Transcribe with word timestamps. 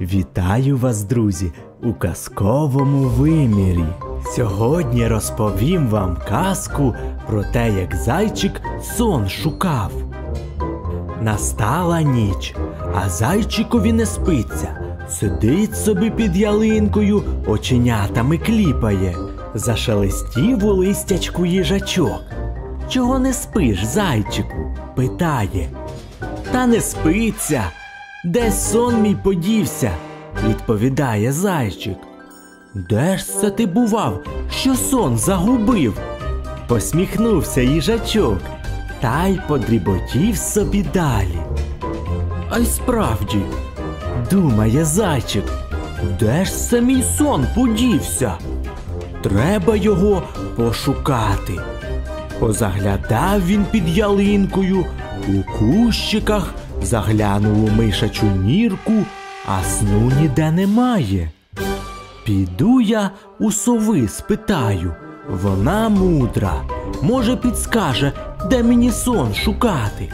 Вітаю 0.00 0.76
вас, 0.76 1.02
друзі, 1.02 1.52
у 1.82 1.92
казковому 1.94 3.08
вимірі. 3.08 3.84
Сьогодні 4.36 5.08
розповім 5.08 5.88
вам 5.88 6.16
казку 6.28 6.94
про 7.26 7.44
те, 7.44 7.72
як 7.80 7.96
зайчик 7.96 8.60
сон 8.96 9.28
шукав. 9.28 9.92
Настала 11.22 12.02
ніч, 12.02 12.54
а 12.94 13.08
зайчикові 13.08 13.92
не 13.92 14.06
спиться. 14.06 14.80
Сидить 15.08 15.76
собі 15.76 16.10
під 16.10 16.36
ялинкою, 16.36 17.22
оченятами 17.46 18.38
кліпає. 18.38 19.16
Зашелестів 19.54 20.64
у 20.64 20.72
листячку 20.72 21.46
їжачок. 21.46 22.20
Чого 22.88 23.18
не 23.18 23.32
спиш, 23.32 23.84
зайчику? 23.84 24.74
питає. 24.96 25.68
Та 26.52 26.66
не 26.66 26.80
спиться. 26.80 27.64
Де 28.24 28.52
сон 28.52 29.02
мій 29.02 29.16
подівся? 29.22 29.90
відповідає 30.48 31.32
зайчик. 31.32 31.96
Де 32.74 33.18
ж 33.18 33.26
це 33.40 33.50
ти 33.50 33.66
бував, 33.66 34.20
що 34.50 34.74
сон 34.74 35.18
загубив? 35.18 35.98
Посміхнувся 36.66 37.60
їжачок, 37.60 38.38
та 39.00 39.26
й 39.26 39.40
подріботів 39.48 40.36
собі 40.36 40.82
далі. 40.94 41.38
А 42.50 42.58
й 42.58 42.66
справді, 42.66 43.38
думає 44.30 44.84
зайчик, 44.84 45.44
де 46.20 46.44
ж 46.44 46.52
це 46.52 46.80
мій 46.80 47.02
сон 47.02 47.46
подівся? 47.54 48.32
Треба 49.22 49.76
його 49.76 50.22
пошукати. 50.56 51.52
Позаглядав 52.38 53.46
він 53.46 53.64
під 53.70 53.88
ялинкою, 53.88 54.84
у 55.28 55.58
кущиках 55.58 56.54
заглянув 56.82 57.64
у 57.64 57.68
мишачу 57.68 58.26
нірку, 58.26 58.92
а 59.46 59.62
сну 59.62 60.12
ніде 60.20 60.50
немає. 60.50 61.30
Піду 62.24 62.80
я 62.80 63.10
у 63.38 63.52
сови 63.52 64.08
спитаю, 64.08 64.94
вона 65.42 65.88
мудра, 65.88 66.62
може, 67.02 67.36
підскаже, 67.36 68.12
де 68.50 68.62
мені 68.62 68.90
сон 68.90 69.34
шукати. 69.34 70.12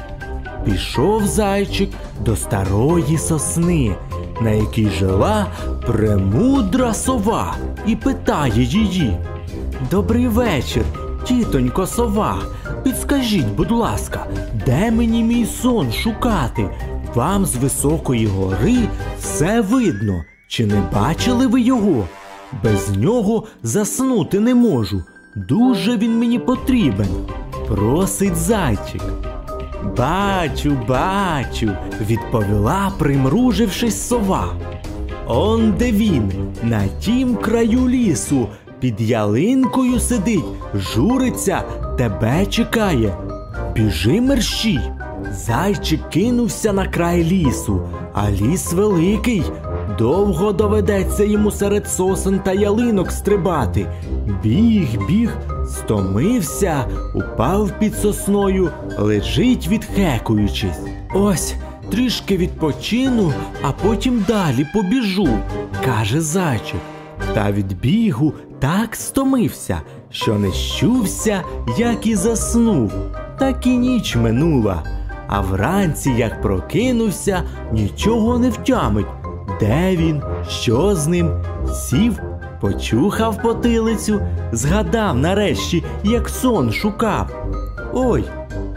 Пішов 0.64 1.26
зайчик 1.26 1.90
до 2.24 2.36
старої 2.36 3.18
сосни, 3.18 3.96
на 4.40 4.50
якій 4.50 4.90
жила 4.90 5.46
премудра 5.86 6.94
сова, 6.94 7.54
і 7.86 7.96
питає 7.96 8.62
її. 8.62 9.16
Добрий 9.90 10.28
вечір, 10.28 10.84
тітонько 11.24 11.86
сова. 11.86 12.38
Підскажіть, 12.84 13.46
будь 13.56 13.70
ласка, 13.70 14.26
де 14.66 14.90
мені 14.90 15.22
мій 15.22 15.46
сон 15.46 15.92
шукати? 15.92 16.70
Вам 17.14 17.46
з 17.46 17.56
високої 17.56 18.26
гори 18.26 18.78
все 19.18 19.60
видно. 19.60 20.24
Чи 20.48 20.66
не 20.66 20.82
бачили 20.94 21.46
ви 21.46 21.60
його? 21.60 22.08
Без 22.64 22.96
нього 22.96 23.44
заснути 23.62 24.40
не 24.40 24.54
можу. 24.54 25.02
Дуже 25.36 25.96
він 25.96 26.18
мені 26.18 26.38
потрібен. 26.38 27.08
Просить 27.68 28.36
зайчик. 28.36 29.02
Бачу, 29.96 30.76
бачу, 30.88 31.70
відповіла, 32.00 32.92
примружившись 32.98 34.08
сова. 34.08 34.54
Он 35.26 35.74
де 35.78 35.92
він, 35.92 36.32
на 36.62 36.88
тім 37.00 37.36
краю 37.36 37.88
лісу, 37.88 38.48
під 38.84 39.00
ялинкою 39.00 40.00
сидить, 40.00 40.44
журиться, 40.74 41.62
тебе 41.98 42.46
чекає. 42.46 43.16
Біжи 43.74 44.20
мерщій. 44.20 44.80
Зайчик 45.32 46.10
кинувся 46.10 46.72
на 46.72 46.86
край 46.86 47.24
лісу, 47.24 47.80
а 48.12 48.30
ліс 48.30 48.72
великий. 48.72 49.42
Довго 49.98 50.52
доведеться 50.52 51.24
йому 51.24 51.50
серед 51.50 51.88
сосен 51.88 52.38
та 52.38 52.52
ялинок 52.52 53.10
стрибати. 53.10 53.86
Біг, 54.42 55.06
біг, 55.08 55.30
стомився, 55.68 56.84
упав 57.14 57.70
під 57.78 57.94
сосною, 57.94 58.70
лежить 58.98 59.68
відхекуючись. 59.68 60.80
Ось 61.14 61.54
трішки 61.90 62.36
відпочину, 62.36 63.32
а 63.62 63.72
потім 63.72 64.24
далі 64.28 64.66
побіжу, 64.74 65.28
каже 65.84 66.20
зайчик. 66.20 66.80
Та 67.34 67.52
від 67.52 67.80
бігу 67.80 68.32
так 68.58 68.96
стомився, 68.96 69.80
що 70.10 70.34
не 70.34 70.52
щувся, 70.52 71.42
як 71.78 72.06
і 72.06 72.14
заснув. 72.14 72.92
Так 73.38 73.66
і 73.66 73.76
ніч 73.76 74.16
минула. 74.16 74.82
А 75.28 75.40
вранці, 75.40 76.10
як 76.10 76.42
прокинувся, 76.42 77.42
нічого 77.72 78.38
не 78.38 78.50
втямить. 78.50 79.06
Де 79.60 79.96
він? 79.96 80.22
Що 80.48 80.94
з 80.94 81.06
ним? 81.06 81.30
Сів, 81.74 82.18
почухав 82.60 83.42
потилицю, 83.42 84.20
згадав 84.52 85.16
нарешті, 85.18 85.84
як 86.04 86.28
сон 86.28 86.72
шукав. 86.72 87.46
Ой, 87.94 88.24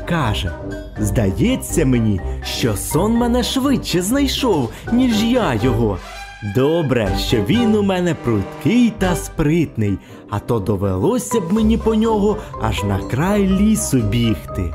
каже, 0.10 0.52
здається 1.00 1.86
мені, 1.86 2.22
що 2.44 2.76
сон 2.76 3.14
мене 3.14 3.44
швидше 3.44 4.02
знайшов, 4.02 4.72
ніж 4.92 5.24
я 5.24 5.54
його. 5.54 5.98
Добре, 6.44 7.18
що 7.20 7.44
він 7.44 7.76
у 7.76 7.84
мене 7.84 8.16
пруткий 8.24 8.94
та 8.98 9.16
спритний, 9.16 9.98
а 10.30 10.40
то 10.40 10.60
довелося 10.60 11.40
б 11.40 11.54
мені 11.54 11.78
по 11.78 11.96
нього 11.96 12.38
аж 12.62 12.84
на 12.84 13.00
край 13.00 13.48
лісу 13.48 13.98
бігти. 13.98 14.74